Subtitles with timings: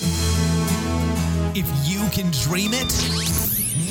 [0.00, 2.92] If you can dream it,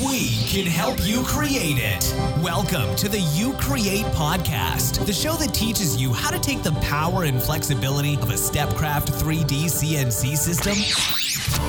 [0.02, 2.14] we can help you create it.
[2.42, 6.72] Welcome to the You Create podcast, the show that teaches you how to take the
[6.80, 10.78] power and flexibility of a Stepcraft 3D CNC system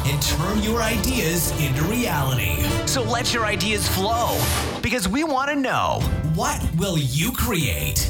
[0.05, 2.63] and turn your ideas into reality.
[2.85, 4.39] So let your ideas flow
[4.81, 5.99] because we want to know
[6.33, 8.09] what will you create?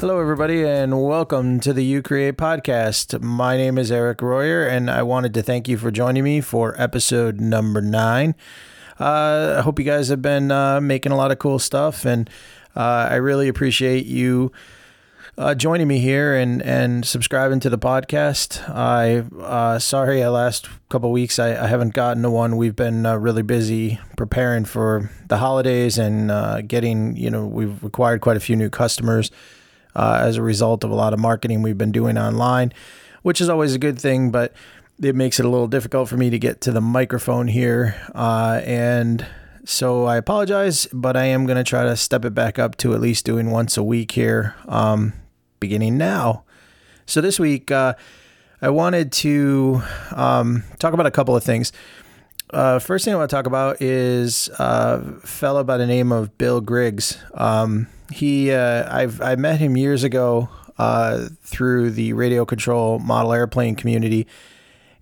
[0.00, 3.20] Hello, everybody, and welcome to the You Create podcast.
[3.20, 6.74] My name is Eric Royer, and I wanted to thank you for joining me for
[6.80, 8.34] episode number nine.
[8.98, 12.30] Uh, I hope you guys have been uh, making a lot of cool stuff, and
[12.74, 14.52] uh, I really appreciate you
[15.36, 18.66] uh, joining me here and and subscribing to the podcast.
[18.70, 22.56] I uh, sorry, I last couple weeks I, I haven't gotten to one.
[22.56, 28.22] We've been uh, really busy preparing for the holidays and getting you know we've acquired
[28.22, 29.30] quite a few new customers
[29.94, 32.72] uh, as a result of a lot of marketing we've been doing online,
[33.22, 34.52] which is always a good thing, but
[35.02, 37.96] it makes it a little difficult for me to get to the microphone here.
[38.14, 39.26] Uh, and
[39.64, 42.94] so I apologize, but I am going to try to step it back up to
[42.94, 45.12] at least doing once a week here, um,
[45.58, 46.44] beginning now.
[47.06, 47.94] So this week, uh,
[48.62, 51.72] I wanted to um, talk about a couple of things.
[52.50, 56.36] Uh, first thing I want to talk about is a fellow by the name of
[56.36, 57.16] Bill Griggs.
[57.34, 63.32] Um, he, uh, I've I met him years ago uh, through the radio control model
[63.32, 64.26] airplane community,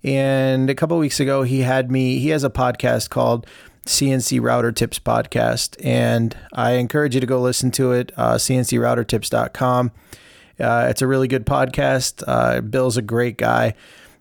[0.03, 2.19] and a couple weeks ago he had me.
[2.19, 3.45] He has a podcast called
[3.85, 8.11] CNC Router Tips Podcast, and I encourage you to go listen to it.
[8.15, 9.91] Uh, CNCRouterTips.com.
[10.59, 12.23] Uh, it's a really good podcast.
[12.27, 13.73] Uh, Bill's a great guy.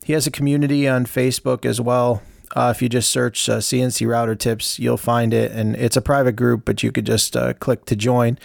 [0.05, 2.23] He has a community on Facebook as well.
[2.57, 6.01] Uh, if you just search uh, CNC Router Tips, you'll find it, and it's a
[6.01, 8.39] private group, but you could just uh, click to join.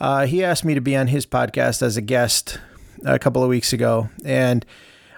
[0.00, 2.58] Uh, he asked me to be on his podcast as a guest
[3.04, 4.64] a couple of weeks ago, and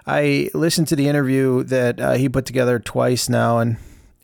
[0.07, 3.77] I listened to the interview that uh, he put together twice now, and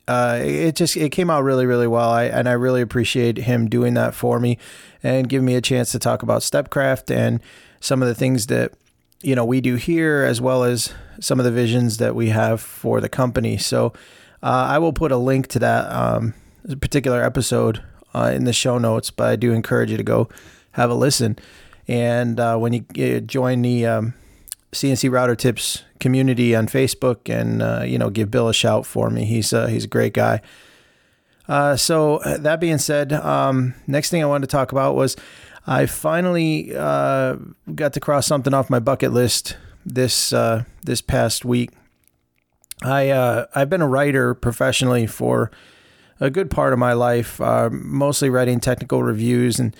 [0.08, 2.10] uh, it just it came out really really well.
[2.10, 4.58] I and I really appreciate him doing that for me
[5.02, 7.40] and giving me a chance to talk about Stepcraft and
[7.80, 8.72] some of the things that
[9.22, 12.60] you know we do here, as well as some of the visions that we have
[12.60, 13.56] for the company.
[13.56, 13.92] So
[14.42, 16.34] uh, I will put a link to that um,
[16.80, 17.82] particular episode
[18.14, 20.28] uh, in the show notes, but I do encourage you to go
[20.72, 21.38] have a listen.
[21.86, 24.14] And uh, when you join the um,
[24.72, 29.10] CNC Router Tips community on Facebook, and uh, you know, give Bill a shout for
[29.10, 29.24] me.
[29.24, 30.42] He's uh, he's a great guy.
[31.48, 35.16] Uh, so uh, that being said, um, next thing I wanted to talk about was
[35.66, 37.36] I finally uh,
[37.74, 40.30] got to cross something off my bucket list this
[40.84, 41.70] this past week.
[42.82, 45.50] I I've been a writer professionally for
[46.20, 49.74] a good part of my life, uh, mostly writing technical reviews and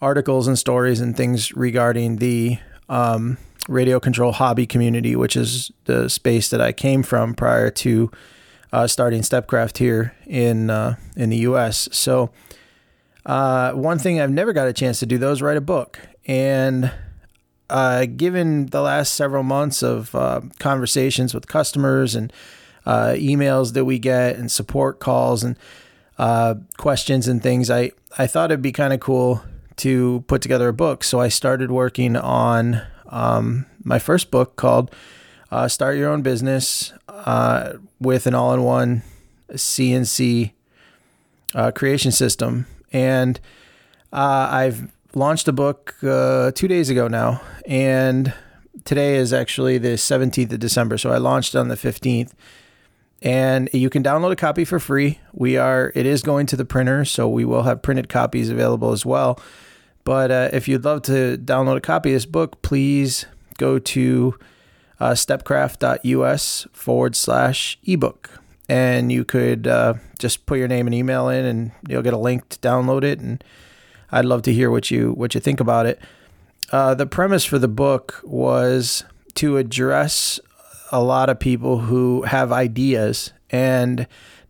[0.00, 2.58] articles and stories and things regarding the
[2.88, 8.10] um, radio control hobby community, which is the space that I came from prior to
[8.72, 11.88] uh, starting Stepcraft here in uh, in the U.S.
[11.92, 12.30] So,
[13.26, 15.98] uh, one thing I've never got a chance to do though is write a book,
[16.26, 16.92] and
[17.68, 22.32] uh, given the last several months of uh, conversations with customers and
[22.90, 25.56] uh, emails that we get and support calls and
[26.18, 29.44] uh, questions and things, I, I thought it'd be kind of cool
[29.76, 31.04] to put together a book.
[31.04, 34.92] So I started working on um, my first book called
[35.52, 39.02] uh, Start Your Own Business uh, with an all in one
[39.52, 40.50] CNC
[41.54, 42.66] uh, creation system.
[42.92, 43.38] And
[44.12, 47.40] uh, I've launched a book two days ago now.
[47.66, 48.34] And
[48.84, 50.98] today is actually the 17th of December.
[50.98, 52.32] So I launched on the 15th
[53.22, 55.18] and you can download a copy for free.
[55.32, 58.92] We are it is going to the printer, so we will have printed copies available
[58.92, 59.38] as well.
[60.04, 63.26] But uh, if you'd love to download a copy of this book, please
[63.58, 64.38] go to
[64.98, 68.30] uh, stepcraft.us forward slash ebook.
[68.68, 72.18] And you could uh, just put your name and email in, and you'll get a
[72.18, 73.18] link to download it.
[73.18, 73.42] And
[74.12, 76.00] I'd love to hear what you what you think about it.
[76.70, 80.38] Uh, the premise for the book was to address
[80.90, 84.06] a lot of people who have ideas and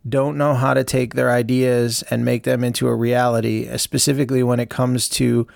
[0.08, 4.58] don't know how to take their ideas and make them into a reality, specifically when
[4.58, 5.46] it comes to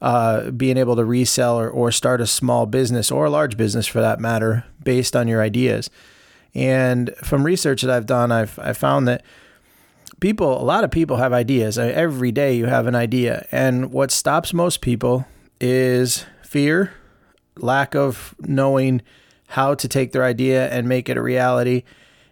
[0.00, 3.86] uh, being able to resell or, or start a small business or a large business
[3.86, 5.90] for that matter based on your ideas.
[6.54, 9.22] And from research that I've done, I've, I found that
[10.20, 11.78] people, a lot of people have ideas.
[11.78, 13.46] Every day you have an idea.
[13.52, 15.26] And what stops most people
[15.60, 16.92] is fear,
[17.56, 19.02] lack of knowing
[19.52, 21.84] how to take their idea and make it a reality,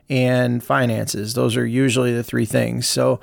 [0.09, 1.35] and finances.
[1.35, 2.87] Those are usually the three things.
[2.87, 3.21] So,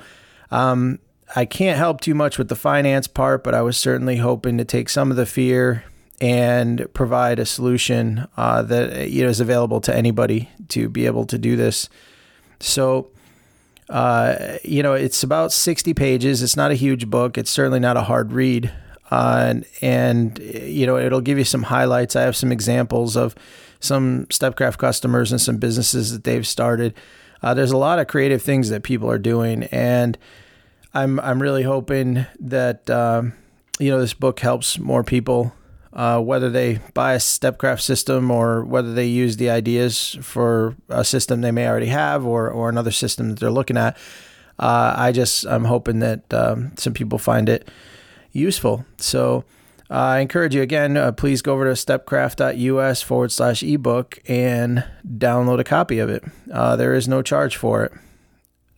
[0.50, 1.00] um,
[1.36, 4.64] I can't help too much with the finance part, but I was certainly hoping to
[4.64, 5.84] take some of the fear
[6.20, 11.26] and provide a solution uh, that you know is available to anybody to be able
[11.26, 11.88] to do this.
[12.60, 13.10] So,
[13.88, 16.42] uh, you know, it's about 60 pages.
[16.42, 17.36] It's not a huge book.
[17.36, 18.72] It's certainly not a hard read.
[19.10, 22.14] Uh, and, and, you know, it'll give you some highlights.
[22.16, 23.34] I have some examples of
[23.80, 26.94] some Stepcraft customers and some businesses that they've started.
[27.42, 30.18] Uh, there's a lot of creative things that people are doing, and
[30.94, 33.34] I'm I'm really hoping that um,
[33.78, 35.52] you know this book helps more people
[35.92, 41.04] uh, whether they buy a Stepcraft system or whether they use the ideas for a
[41.04, 43.96] system they may already have or, or another system that they're looking at.
[44.58, 47.68] Uh, I just I'm hoping that um, some people find it
[48.32, 48.84] useful.
[48.98, 49.44] So
[49.90, 50.96] uh, I encourage you again.
[50.96, 56.24] Uh, please go over to stepcraft.us forward slash ebook and download a copy of it.
[56.52, 57.92] Uh, there is no charge for it.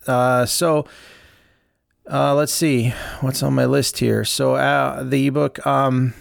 [0.07, 0.87] Uh, so
[2.07, 2.91] let's see
[3.21, 4.25] what's on my list here.
[4.25, 4.55] So
[5.05, 5.67] the ebook.
[5.67, 6.15] Um,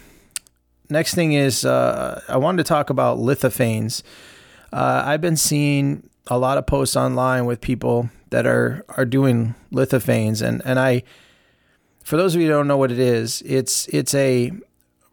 [0.90, 4.02] next thing is uh, I wanted to talk about lithophanes.
[4.72, 9.54] Uh, I've been seeing a lot of posts online with people that are are doing
[9.72, 11.02] lithophanes, and and I,
[12.04, 14.52] for those of you who don't know what it is, it's it's a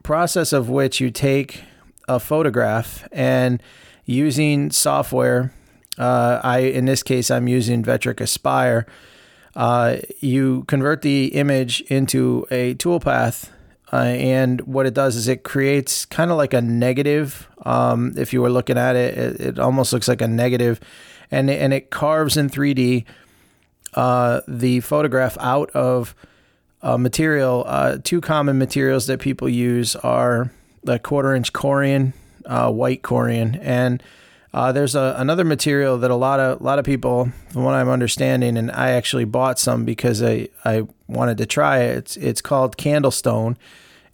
[0.07, 1.63] process of which you take
[2.07, 3.61] a photograph and
[4.05, 5.51] using software.
[5.97, 8.87] Uh, I in this case I'm using Vectric Aspire.
[9.53, 13.49] Uh, you convert the image into a toolpath
[13.91, 17.45] uh, and what it does is it creates kind of like a negative.
[17.65, 20.79] Um, if you were looking at it, it, it, almost looks like a negative,
[21.31, 23.03] and and it carves in 3D
[23.95, 26.15] uh, the photograph out of
[26.81, 27.63] uh, material.
[27.67, 30.51] Uh, two common materials that people use are
[30.83, 32.13] the quarter inch corian,
[32.45, 34.01] uh, white corian, and
[34.53, 37.73] uh, there's a, another material that a lot of a lot of people, from what
[37.73, 41.97] I'm understanding, and I actually bought some because I, I wanted to try it.
[41.97, 43.57] It's it's called Candlestone,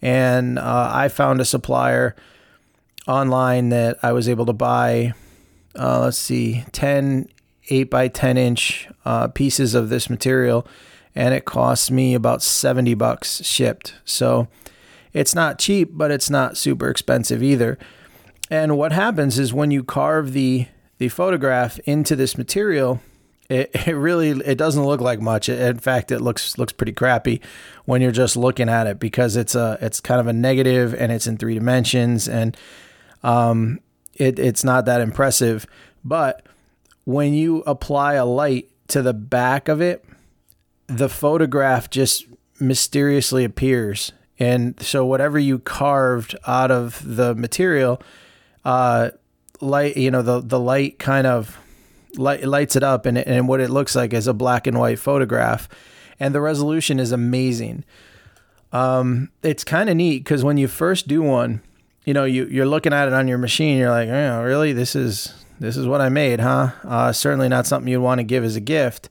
[0.01, 2.16] and uh, I found a supplier
[3.07, 5.13] online that I was able to buy.
[5.77, 7.30] Uh, let's see, 10
[7.69, 8.88] 8 by 10 inch
[9.33, 10.68] pieces of this material,
[11.15, 13.95] and it cost me about 70 bucks shipped.
[14.06, 14.48] So
[15.13, 17.77] it's not cheap, but it's not super expensive either.
[18.50, 20.68] And what happens is when you carve the
[21.00, 23.01] the photograph into this material,
[23.50, 25.50] it, it really it doesn't look like much.
[25.50, 27.42] In fact, it looks looks pretty crappy
[27.86, 31.12] when you're just looking at it because it's a it's kind of a negative and
[31.12, 32.57] it's in three dimensions and
[33.24, 33.80] um
[34.16, 35.66] it it's not that impressive.
[36.04, 36.45] But
[37.06, 40.06] when you apply a light to the back of it,
[40.98, 42.25] the photograph just
[42.60, 44.12] mysteriously appears.
[44.40, 48.01] And so whatever you carved out of the material
[48.66, 49.12] uh,
[49.62, 51.60] light, you know, the the light kind of
[52.18, 55.00] light, lights it up, and and what it looks like is a black and white
[55.00, 55.69] photograph,
[56.19, 57.84] and the resolution is amazing.
[58.72, 61.62] Um, it's kind of neat because when you first do one,
[62.06, 64.95] you know, you you're looking at it on your machine, you're like, oh, really, this
[64.95, 66.72] is this is what I made, huh?
[66.84, 69.10] Uh, certainly not something you'd want to give as a gift.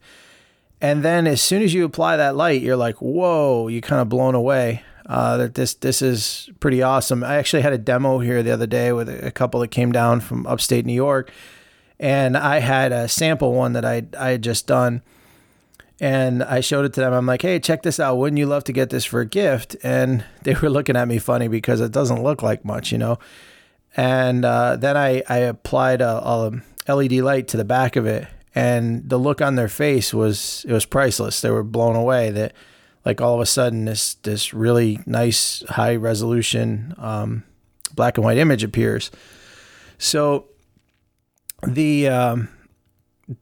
[0.83, 4.09] And then as soon as you apply that light, you're like, whoa, you kind of
[4.09, 7.23] blown away uh, that this this is pretty awesome.
[7.23, 10.21] I actually had a demo here the other day with a couple that came down
[10.21, 11.31] from upstate New York,
[11.99, 15.03] and I had a sample one that I I had just done,
[16.01, 17.13] and I showed it to them.
[17.13, 18.17] I'm like, hey, check this out.
[18.17, 19.77] Wouldn't you love to get this for a gift?
[19.83, 23.19] And they were looking at me funny because it doesn't look like much, you know.
[23.97, 26.53] And uh, then I I applied a, a
[26.89, 30.73] LED light to the back of it, and the look on their face was it
[30.73, 31.41] was priceless.
[31.41, 32.53] They were blown away that
[33.05, 37.45] like all of a sudden this this really nice high resolution um,
[37.95, 39.11] black and white image appears.
[39.99, 40.47] So
[41.67, 42.49] the um,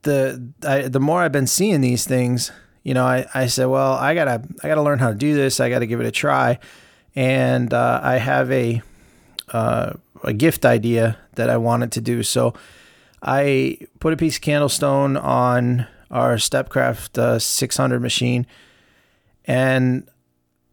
[0.03, 2.53] the I, the more I've been seeing these things,
[2.83, 5.61] you know, I, I said, well, I gotta I gotta learn how to do this.
[5.61, 6.59] I gotta give it a try,
[7.15, 8.83] and uh, I have a
[9.49, 12.23] uh, a gift idea that I wanted to do.
[12.23, 12.55] So
[13.23, 18.47] I put a piece of candlestone on our Stepcraft uh, 600 machine
[19.45, 20.09] and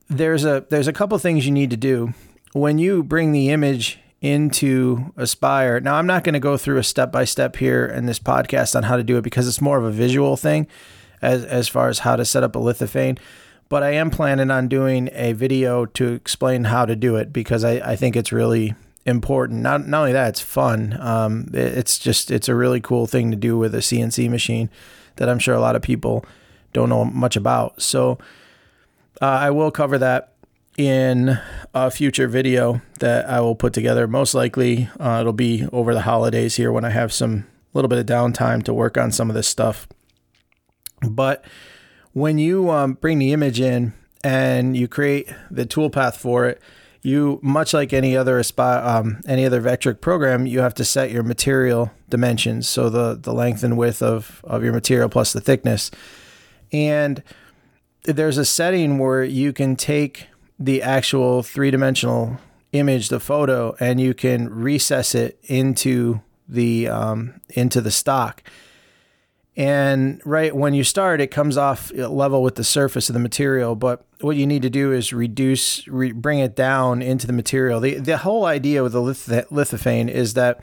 [0.10, 2.14] there's a there's a couple things you need to do
[2.54, 5.80] when you bring the image into Aspire.
[5.80, 8.76] Now, I'm not going to go through a step by step here in this podcast
[8.76, 10.68] on how to do it because it's more of a visual thing
[11.22, 13.20] as as far as how to set up a lithophane.
[13.70, 17.66] But I am planning on doing a video to explain how to do it because
[17.66, 18.76] I, I think it's really
[19.08, 19.62] important.
[19.62, 20.98] Not not only that, it's fun.
[21.00, 24.70] Um, it's just it's a really cool thing to do with a CNC machine
[25.16, 26.26] that I'm sure a lot of people
[26.74, 27.82] don't know much about.
[27.82, 28.20] So
[29.22, 30.34] uh, I will cover that
[30.78, 31.40] in
[31.74, 34.08] a future video that I will put together.
[34.08, 37.98] Most likely, uh, it'll be over the holidays here when I have some little bit
[37.98, 39.88] of downtime to work on some of this stuff.
[41.02, 41.44] But
[42.14, 46.62] when you um, bring the image in and you create the toolpath for it,
[47.02, 51.24] you much like any other um, any other Vectric program, you have to set your
[51.24, 55.92] material dimensions, so the the length and width of of your material plus the thickness,
[56.72, 57.24] and
[58.04, 60.28] there's a setting where you can take
[60.60, 62.38] the actual three dimensional
[62.72, 68.44] image, the photo, and you can recess it into the um, into the stock.
[69.58, 73.76] And right when you start, it comes off level with the surface of the material.
[73.76, 77.80] But what you need to do is reduce, re- bring it down into the material.
[77.80, 80.62] The the whole idea with the lith- lithophane is that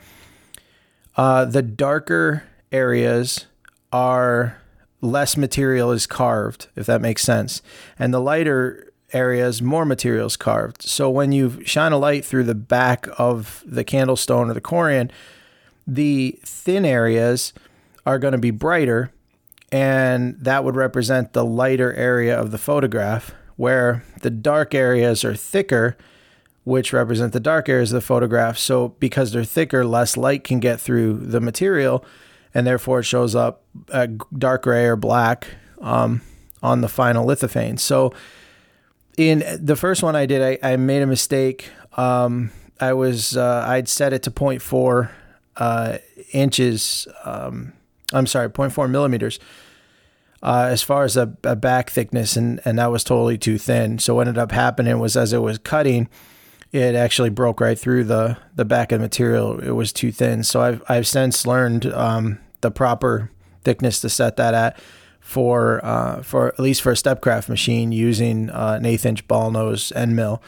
[1.17, 3.47] uh, the darker areas
[3.91, 4.61] are
[5.01, 7.61] less material is carved, if that makes sense,
[7.99, 10.81] and the lighter areas more material is carved.
[10.81, 15.11] So when you shine a light through the back of the candlestone or the corian,
[15.85, 17.53] the thin areas
[18.05, 19.11] are going to be brighter,
[19.71, 25.35] and that would represent the lighter area of the photograph, where the dark areas are
[25.35, 25.97] thicker,
[26.63, 28.57] which represent the dark areas of the photograph.
[28.57, 32.05] So, because they're thicker, less light can get through the material,
[32.53, 33.63] and therefore it shows up
[34.37, 35.47] dark gray or black
[35.81, 36.21] um,
[36.61, 37.79] on the final lithophane.
[37.79, 38.13] So,
[39.17, 41.69] in the first one I did, I, I made a mistake.
[41.97, 45.09] Um, I was uh, I'd set it to 0.4
[45.57, 45.97] uh,
[46.33, 47.07] inches.
[47.23, 47.73] Um,
[48.13, 49.39] I'm sorry, 0.4 millimeters.
[50.43, 53.97] Uh, as far as a, a, back thickness, and, and that was totally too thin.
[53.97, 56.07] So what ended up happening was as it was cutting,
[56.71, 59.59] it actually broke right through the, the back of the material.
[59.59, 60.43] It was too thin.
[60.43, 63.31] So I've I've since learned um, the proper
[63.63, 64.79] thickness to set that at
[65.19, 69.49] for uh, for at least for a stepcraft machine using uh, an eighth inch ball
[69.49, 70.43] nose end mill,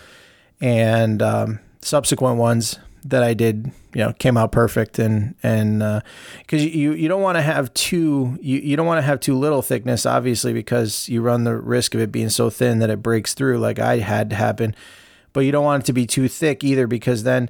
[0.62, 5.80] and um, subsequent ones that I did, you know, came out perfect and and
[6.39, 9.20] because uh, you you don't want to have too you, you don't want to have
[9.20, 12.89] too little thickness, obviously, because you run the risk of it being so thin that
[12.89, 14.75] it breaks through, like I had to happen.
[15.34, 17.50] But you don't want it to be too thick either, because then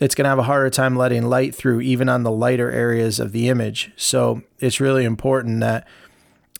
[0.00, 3.20] it's going to have a harder time letting light through, even on the lighter areas
[3.20, 3.92] of the image.
[3.96, 5.86] So it's really important that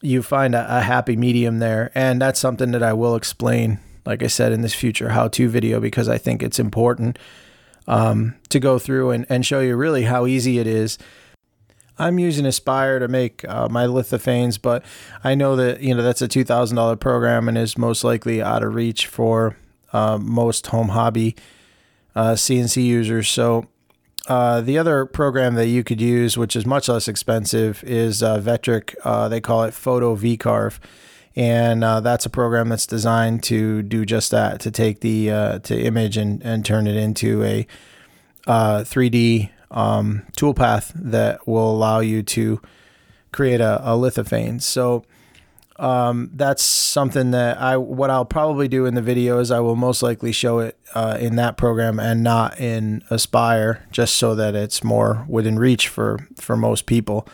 [0.03, 4.23] you find a, a happy medium there, and that's something that I will explain, like
[4.23, 7.19] I said, in this future how-to video because I think it's important
[7.87, 10.99] um, to go through and, and show you really how easy it is.
[11.99, 14.85] I'm using Aspire to make uh, my lithophanes, but
[15.23, 18.41] I know that you know that's a two thousand dollar program and is most likely
[18.41, 19.57] out of reach for
[19.93, 21.37] uh, most home hobby
[22.15, 23.29] uh, CNC users.
[23.29, 23.67] So
[24.29, 28.39] uh, the other program that you could use, which is much less expensive, is uh,
[28.41, 28.95] Vectric.
[29.05, 30.79] Uh, they call it Photo VCarve
[31.37, 35.59] and uh, that's a program that's designed to do just that to take the uh,
[35.61, 37.67] to image and, and turn it into a
[38.47, 42.61] uh, 3d um, toolpath that will allow you to
[43.33, 44.61] create a, a lithophane.
[44.61, 45.05] So
[45.77, 49.77] um, that's something that I what I'll probably do in the video is I will
[49.77, 54.55] most likely show it uh, in that program and not in Aspire just so that
[54.55, 57.27] it's more within reach for for most people.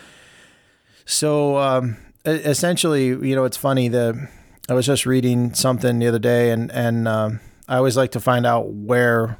[1.06, 4.14] So um, essentially, you know, it's funny that
[4.68, 8.20] I was just reading something the other day, and and um, I always like to
[8.20, 9.38] find out where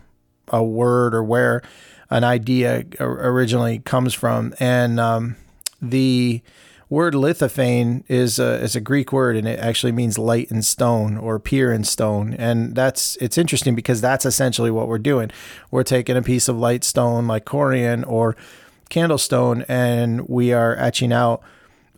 [0.48, 1.62] a word or where
[2.10, 5.36] an idea originally comes from, and um,
[5.82, 6.42] the
[6.88, 11.16] word lithophane is a, is a Greek word and it actually means light in stone
[11.16, 12.34] or appear in stone.
[12.34, 15.30] And that's it's interesting because that's essentially what we're doing.
[15.70, 18.36] We're taking a piece of light stone like corian or
[18.88, 21.42] candlestone and we are etching out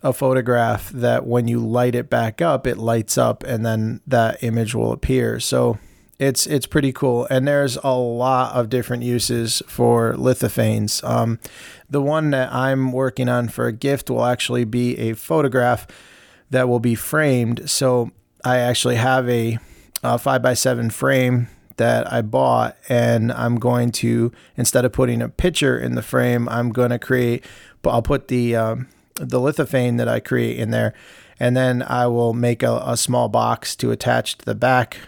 [0.03, 4.43] a photograph that when you light it back up, it lights up and then that
[4.43, 5.41] image will appear.
[5.41, 5.79] So
[6.19, 7.27] it's it's pretty cool.
[7.31, 11.03] And there's a lot of different uses for lithophanes.
[11.05, 11.39] Um,
[11.89, 15.87] the one that I'm working on for a gift will actually be a photograph
[16.51, 17.71] that will be framed.
[17.71, 18.11] So
[18.45, 19.59] I actually have a,
[20.03, 25.23] a five by seven frame that I bought, and I'm going to instead of putting
[25.23, 27.45] a picture in the frame, I'm going to create.
[27.83, 28.89] But I'll put the um,
[29.19, 30.95] the lithophane that I create in there,
[31.39, 34.99] and then I will make a, a small box to attach to the back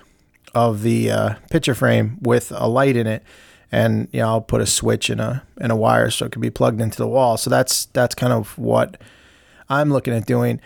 [0.55, 3.23] of the uh, picture frame with a light in it,
[3.71, 6.43] and you know I'll put a switch and a and a wire so it can
[6.43, 7.37] be plugged into the wall.
[7.37, 9.01] So that's that's kind of what
[9.69, 10.61] I'm looking at doing.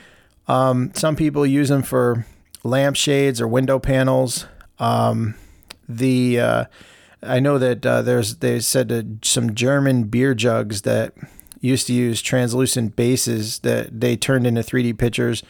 [0.48, 2.26] Um, some people use them for
[2.62, 4.46] lampshades or window panels.
[4.78, 5.34] Um,
[5.88, 6.64] the uh,
[7.22, 11.14] I know that uh, there's they said some German beer jugs that
[11.64, 15.42] used to use translucent bases that they turned into 3D pictures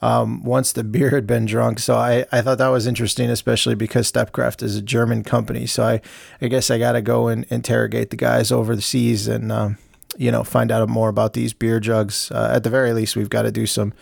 [0.00, 1.78] um, once the beer had been drunk.
[1.78, 5.66] So I, I thought that was interesting, especially because Stepcraft is a German company.
[5.66, 6.00] So I,
[6.40, 9.76] I guess I got to go and interrogate the guys over the seas and, um,
[10.16, 12.30] you know, find out more about these beer jugs.
[12.30, 13.92] Uh, at the very least, we've got to do some,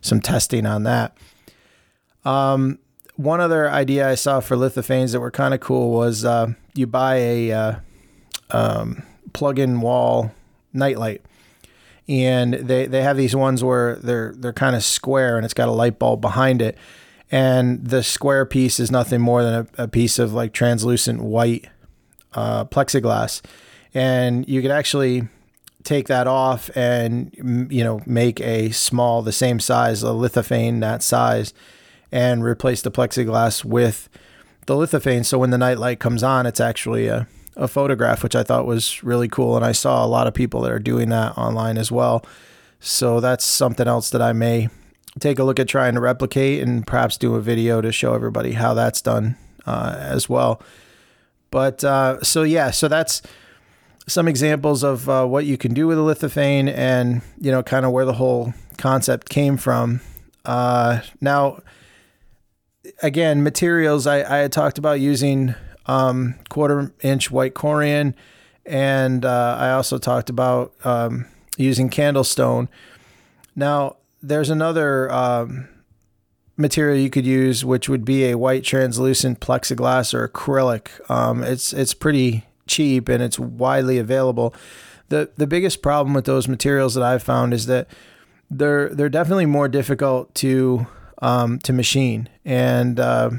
[0.00, 1.16] some testing on that.
[2.24, 2.78] Um,
[3.16, 6.86] one other idea I saw for lithophanes that were kind of cool was uh, you
[6.86, 7.74] buy a uh,
[8.50, 9.02] um,
[9.34, 10.32] plug-in wall
[10.72, 11.22] nightlight,
[12.08, 15.68] and they they have these ones where they're they're kind of square and it's got
[15.68, 16.76] a light bulb behind it,
[17.30, 21.68] and the square piece is nothing more than a, a piece of like translucent white
[22.34, 23.42] uh, plexiglass,
[23.94, 25.28] and you could actually
[25.82, 31.02] take that off and you know make a small the same size a lithophane that
[31.02, 31.54] size
[32.12, 34.08] and replace the plexiglass with
[34.66, 35.24] the lithophane.
[35.24, 37.26] So when the nightlight comes on it's actually a,
[37.56, 40.60] a photograph which i thought was really cool and i saw a lot of people
[40.60, 42.24] that are doing that online as well.
[42.82, 44.68] So that's something else that i may
[45.18, 48.52] take a look at trying to replicate and perhaps do a video to show everybody
[48.52, 50.62] how that's done uh, as well.
[51.50, 53.22] But uh, so yeah so that's
[54.06, 57.84] some examples of uh, what you can do with a lithophane and you know kind
[57.84, 60.00] of where the whole concept came from.
[60.44, 61.60] Uh, now
[63.02, 65.54] again materials I, I had talked about using
[65.90, 68.14] um, quarter inch white corian
[68.66, 71.26] and uh, i also talked about um,
[71.60, 72.68] using candlestone.
[73.54, 75.68] Now there's another um,
[76.56, 80.88] material you could use which would be a white translucent plexiglass or acrylic.
[81.10, 84.54] Um, it's it's pretty cheap and it's widely available.
[85.08, 87.88] The the biggest problem with those materials that I've found is that
[88.50, 90.86] they're they're definitely more difficult to
[91.22, 92.28] um, to machine.
[92.44, 93.30] And uh,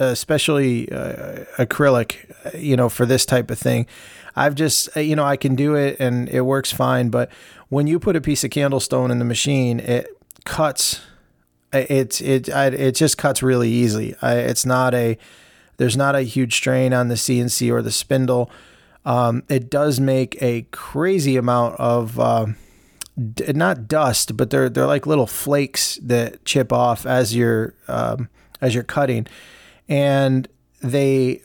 [0.00, 2.16] especially uh, acrylic,
[2.58, 3.86] you know, for this type of thing.
[4.36, 7.30] I've just you know I can do it and it works fine, but
[7.68, 10.06] when you put a piece of candlestone in the machine, it
[10.44, 11.00] cuts.
[11.72, 14.16] It's it it just cuts really easily.
[14.22, 15.16] It's not a
[15.76, 18.50] there's not a huge strain on the CNC or the spindle.
[19.06, 22.46] Um, it does make a crazy amount of uh,
[23.34, 28.28] d- not dust, but they're they're like little flakes that chip off as you're um,
[28.60, 29.26] as you're cutting,
[29.90, 30.48] and
[30.80, 31.42] they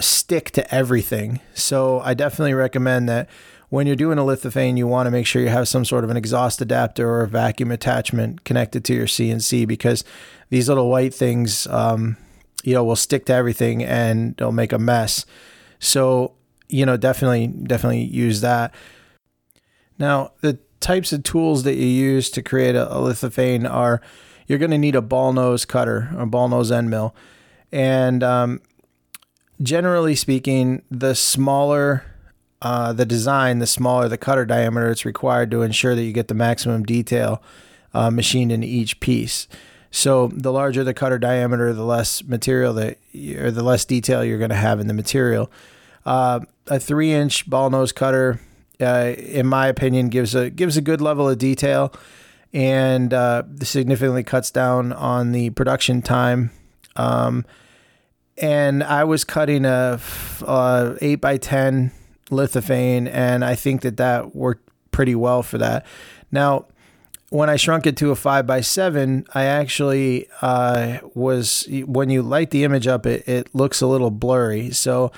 [0.00, 1.40] stick to everything.
[1.52, 3.28] So I definitely recommend that
[3.68, 6.08] when you're doing a lithophane, you want to make sure you have some sort of
[6.08, 10.04] an exhaust adapter or a vacuum attachment connected to your CNC because
[10.48, 12.16] these little white things um,
[12.62, 15.26] you know, will stick to everything and they'll make a mess.
[15.78, 16.34] So,
[16.68, 18.74] you know, definitely, definitely use that.
[19.98, 24.00] Now, the types of tools that you use to create a, a lithophane are
[24.46, 27.14] you're going to need a ball nose cutter, a ball nose end mill.
[27.72, 28.60] And um,
[29.60, 32.04] generally speaking, the smaller
[32.60, 36.28] uh, the design, the smaller the cutter diameter it's required to ensure that you get
[36.28, 37.42] the maximum detail
[37.94, 39.46] uh, machined into each piece.
[39.90, 42.98] So the larger the cutter diameter, the less material that
[43.38, 45.50] or the less detail you're going to have in the material.
[46.04, 48.40] Uh, a three inch ball nose cutter,
[48.80, 51.92] uh, in my opinion, gives a gives a good level of detail
[52.52, 56.50] and uh, significantly cuts down on the production time.
[56.98, 57.46] Um,
[58.36, 59.98] and I was cutting a
[61.00, 61.92] eight by ten
[62.30, 65.86] lithophane, and I think that that worked pretty well for that.
[66.30, 66.66] Now
[67.30, 72.22] when I shrunk it to a five by seven, I actually uh, was when you
[72.22, 74.70] light the image up, it, it looks a little blurry.
[74.70, 75.12] So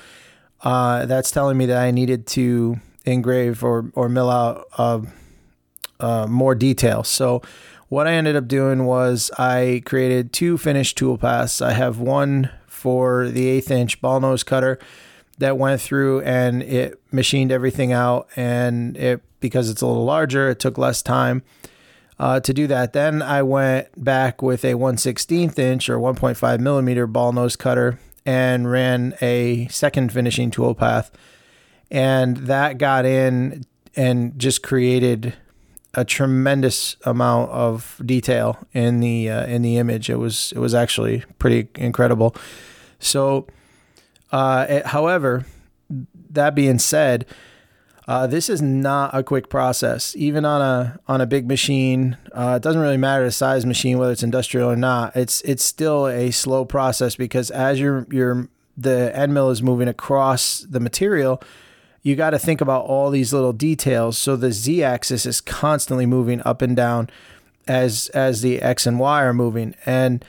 [0.61, 5.01] uh, that's telling me that I needed to engrave or or mill out uh,
[5.99, 7.03] uh more detail.
[7.03, 7.41] So
[7.91, 11.61] what I ended up doing was I created two finished tool paths.
[11.61, 14.79] I have one for the eighth inch ball nose cutter
[15.39, 20.47] that went through and it machined everything out, and it because it's a little larger,
[20.47, 21.43] it took less time
[22.17, 22.93] uh, to do that.
[22.93, 28.71] Then I went back with a 116th inch or 1.5 millimeter ball nose cutter and
[28.71, 31.11] ran a second finishing tool path.
[31.91, 33.65] And that got in
[33.97, 35.33] and just created
[35.93, 40.09] a tremendous amount of detail in the uh, in the image.
[40.09, 42.35] It was it was actually pretty incredible.
[42.99, 43.47] So,
[44.31, 45.45] uh, it, however,
[46.29, 47.25] that being said,
[48.07, 52.17] uh, this is not a quick process, even on a on a big machine.
[52.31, 55.15] Uh, it doesn't really matter the size machine, whether it's industrial or not.
[55.15, 59.87] It's it's still a slow process because as your your the end mill is moving
[59.87, 61.41] across the material,
[62.03, 64.17] you got to think about all these little details.
[64.17, 67.09] So the z axis is constantly moving up and down
[67.67, 70.23] as as the x and y are moving, and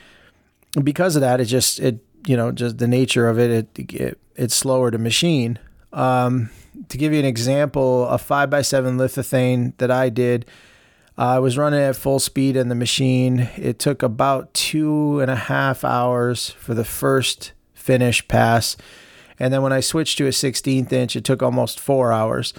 [0.81, 4.19] because of that, it just it you know just the nature of it, it, it
[4.35, 5.59] it's slower to machine.
[5.91, 6.49] Um,
[6.89, 10.47] to give you an example, a 5x7 lithophane that I did,
[11.17, 13.47] I was running at full speed in the machine.
[13.57, 18.75] It took about two and a half hours for the first finish pass.
[19.43, 22.53] And then when I switched to a 16th inch, it took almost four hours.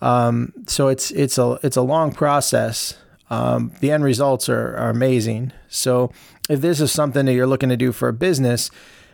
[0.00, 2.96] Um, so it's it's a it's a long process.
[3.30, 5.52] um, the end results are, are amazing.
[5.68, 6.10] So
[6.48, 8.70] if this is something that you're looking to do for a business,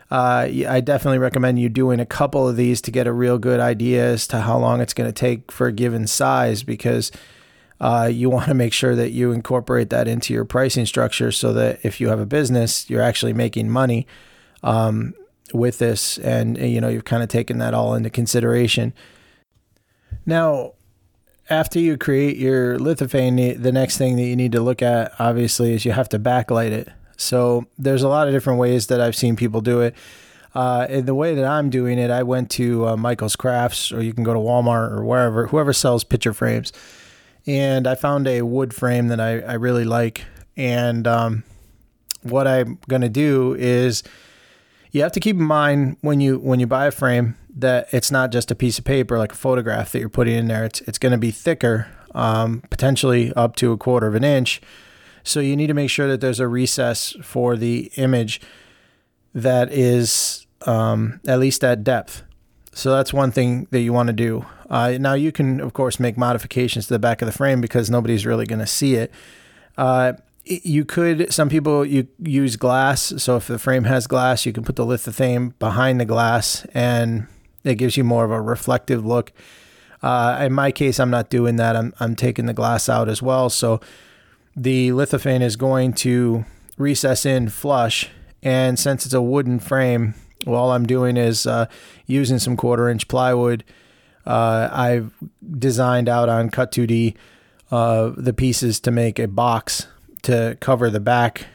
[0.09, 3.59] uh, I definitely recommend you doing a couple of these to get a real good
[3.59, 7.11] idea as to how long it's going to take for a given size because
[7.79, 11.53] uh, you want to make sure that you incorporate that into your pricing structure so
[11.53, 14.07] that if you have a business, you're actually making money
[14.63, 15.13] um,
[15.53, 18.93] with this and you know you've kind of taken that all into consideration.
[20.25, 20.73] Now,
[21.49, 25.73] after you create your lithophane, the next thing that you need to look at, obviously,
[25.73, 26.89] is you have to backlight it.
[27.17, 29.95] So there's a lot of different ways that I've seen people do it.
[30.55, 34.01] Uh, and the way that I'm doing it, I went to uh, Michael's Crafts, or
[34.01, 36.71] you can go to Walmart or wherever, whoever sells picture frames.
[37.45, 40.23] And I found a wood frame that I, I really like.
[40.55, 41.43] And um,
[42.21, 44.03] what I'm going to do is
[44.93, 48.11] you have to keep in mind when you when you buy a frame that it's
[48.11, 50.63] not just a piece of paper like a photograph that you're putting in there.
[50.63, 54.61] It's it's going to be thicker, um, potentially up to a quarter of an inch.
[55.23, 58.39] So you need to make sure that there's a recess for the image
[59.33, 62.23] that is um, at least at depth.
[62.73, 64.45] So that's one thing that you want to do.
[64.69, 67.89] Uh, now you can of course make modifications to the back of the frame because
[67.89, 69.11] nobody's really going to see it.
[69.75, 70.13] Uh,
[70.45, 73.13] you could some people you use glass.
[73.17, 77.27] So if the frame has glass you can put the lithophane behind the glass and
[77.63, 79.31] it gives you more of a reflective look.
[80.01, 81.75] Uh, in my case i'm not doing that.
[81.75, 83.49] I'm, I'm taking the glass out as well.
[83.49, 83.79] So
[84.55, 86.45] the lithophane is going to
[86.77, 88.09] recess in flush.
[88.41, 91.67] And since it's a wooden frame well, all i'm doing is uh,
[92.05, 93.63] using some quarter inch plywood.
[94.25, 95.13] Uh, i've
[95.57, 97.15] designed out on Cut2D
[97.71, 99.87] uh, the pieces to make a box
[100.23, 101.47] to cover the back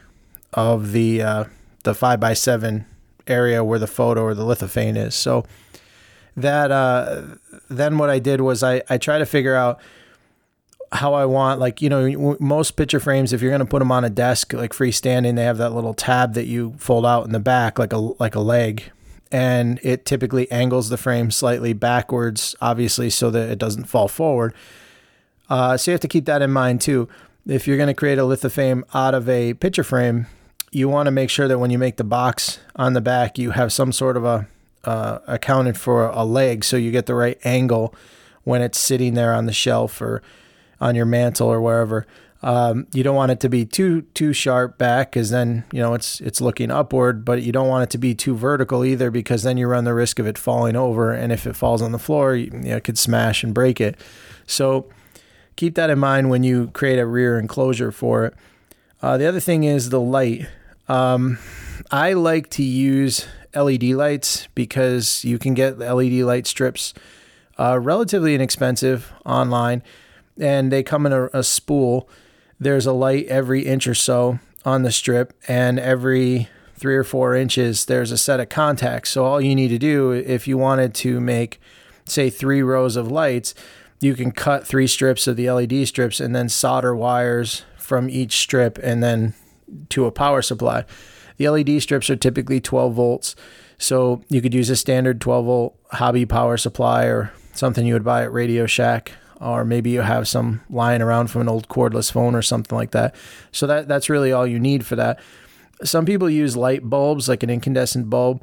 [0.53, 1.45] of the uh,
[1.85, 2.87] the five by seven
[3.27, 5.15] area where the photo or the lithophane is.
[5.15, 5.45] So
[6.37, 7.23] that uh,
[7.69, 9.81] then what I did was I I try to figure out
[10.91, 13.93] how I want like you know most picture frames if you're going to put them
[13.93, 17.33] on a desk like freestanding they have that little tab that you fold out in
[17.33, 18.85] the back like a like a leg.
[19.31, 24.55] And it typically angles the frame slightly backwards obviously so that it doesn't fall forward.
[25.51, 27.09] Uh, so you have to keep that in mind too
[27.49, 30.27] if you're going to create a lithophane out of a picture frame,
[30.71, 33.53] you want to make sure that when you make the box on the back, you
[33.53, 34.47] have some sort of a
[34.85, 37.95] uh, accounted for a leg so you get the right angle
[38.45, 40.23] when it's sitting there on the shelf or
[40.81, 42.07] on your mantle or wherever.
[42.43, 45.95] Um, you don't want it to be too too sharp back because then you know
[45.95, 49.43] it's it's looking upward, but you don't want it to be too vertical either because
[49.43, 51.99] then you run the risk of it falling over, and if it falls on the
[51.99, 53.99] floor, you, you know, it could smash and break it.
[54.47, 54.87] So
[55.59, 58.35] keep that in mind when you create a rear enclosure for it.
[59.03, 60.47] Uh, the other thing is the light.
[60.89, 61.39] Um,
[61.91, 66.95] I like to use LED lights because you can get LED light strips
[67.59, 69.83] uh, relatively inexpensive online,
[70.39, 72.09] and they come in a, a spool.
[72.61, 77.35] There's a light every inch or so on the strip, and every three or four
[77.35, 79.11] inches, there's a set of contacts.
[79.11, 81.61] So all you need to do, if you wanted to make,
[82.05, 83.55] say, three rows of lights,
[84.01, 88.39] you can cut three strips of the LED strips and then solder wires from each
[88.39, 89.35] strip and then
[89.89, 90.85] to a power supply.
[91.37, 93.37] The LED strips are typically 12 volts,
[93.79, 98.05] so you could use a standard 12 volt hobby power supply or something you would
[98.05, 102.11] buy at Radio Shack, or maybe you have some lying around from an old cordless
[102.11, 103.15] phone or something like that.
[103.53, 105.21] So that that's really all you need for that.
[105.85, 108.43] Some people use light bulbs, like an incandescent bulb.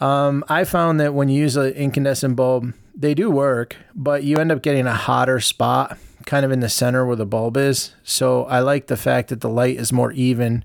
[0.00, 4.36] Um, I found that when you use an incandescent bulb, they do work, but you
[4.38, 7.94] end up getting a hotter spot kind of in the center where the bulb is.
[8.04, 10.64] So I like the fact that the light is more even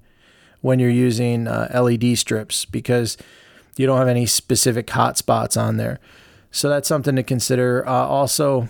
[0.62, 3.17] when you're using uh, LED strips because
[3.78, 6.00] you don't have any specific hot spots on there.
[6.52, 7.88] So that's something to consider.
[7.88, 8.67] Uh, also,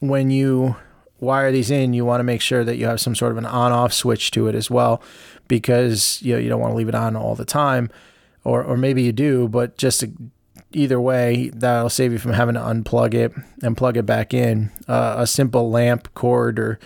[0.00, 0.76] when you
[1.20, 3.46] wire these in, you want to make sure that you have some sort of an
[3.46, 5.02] on-off switch to it as well,
[5.48, 7.90] because you know you don't want to leave it on all the time,
[8.48, 10.04] or or maybe you do, but just
[10.72, 13.32] either way, that'll save you from having to unplug it
[13.62, 14.70] and plug it back in.
[14.86, 16.78] Uh, a simple lamp cord or,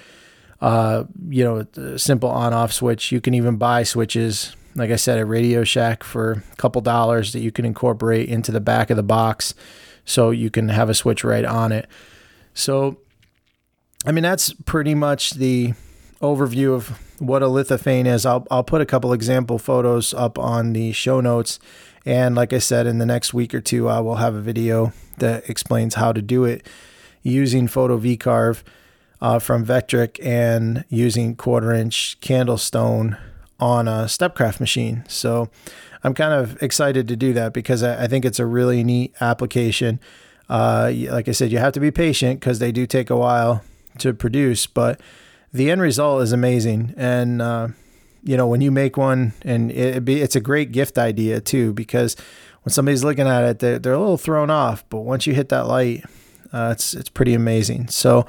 [0.60, 3.12] uh, you know, a simple on off switch.
[3.12, 7.32] You can even buy switches, like I said, at Radio Shack for a couple dollars
[7.32, 9.54] that you can incorporate into the back of the box
[10.04, 11.88] so you can have a switch right on it.
[12.54, 12.98] So,
[14.04, 15.74] I mean, that's pretty much the
[16.20, 18.26] overview of what a lithophane is.
[18.26, 21.58] I'll, I'll put a couple example photos up on the show notes
[22.04, 24.92] and like I said, in the next week or two, I will have a video
[25.18, 26.66] that explains how to do it
[27.22, 28.62] using Photo VCarve
[29.20, 33.16] uh, from Vectric and using quarter inch candlestone
[33.60, 35.04] on a Stepcraft machine.
[35.06, 35.48] So
[36.02, 39.14] I'm kind of excited to do that because I, I think it's a really neat
[39.20, 40.00] application.
[40.48, 43.62] Uh, like I said, you have to be patient because they do take a while
[43.98, 45.00] to produce, but
[45.52, 46.94] the end result is amazing.
[46.96, 47.68] And, uh,
[48.22, 51.72] you know, when you make one and it be, it's a great gift idea too,
[51.72, 52.16] because
[52.62, 55.48] when somebody's looking at it, they're, they're a little thrown off, but once you hit
[55.50, 56.04] that light,
[56.52, 57.88] uh, it's, it's pretty amazing.
[57.88, 58.26] So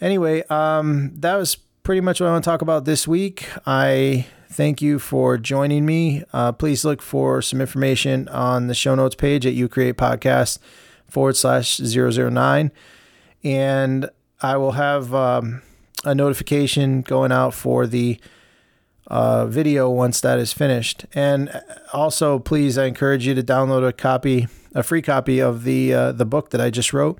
[0.00, 3.46] anyway, um, that was pretty much what I want to talk about this week.
[3.66, 6.24] I thank you for joining me.
[6.32, 10.58] Uh, please look for some information on the show notes page at You Create Podcast
[11.08, 12.72] forward slash 009.
[13.44, 15.62] And I will have um,
[16.04, 18.20] a notification going out for the
[19.06, 21.06] uh, video once that is finished.
[21.14, 21.62] And
[21.92, 26.12] also, please, I encourage you to download a copy, a free copy of the uh,
[26.12, 27.18] the book that I just wrote,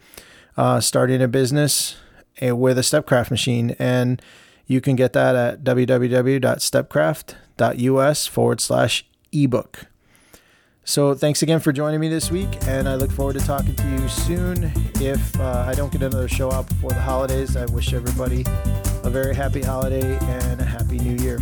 [0.57, 1.97] uh, starting a business
[2.39, 4.23] eh, with a Stepcraft machine, and
[4.67, 9.87] you can get that at www.stepcraft.us forward slash ebook.
[10.87, 13.89] So thanks again for joining me this week, and I look forward to talking to
[13.89, 14.71] you soon.
[14.97, 18.45] If uh, I don't get another show out before the holidays, I wish everybody
[19.03, 21.41] a very happy holiday and a happy new year.